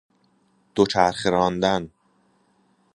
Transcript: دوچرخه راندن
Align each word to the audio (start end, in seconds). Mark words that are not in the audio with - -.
دوچرخه 0.75 1.29
راندن 1.35 1.83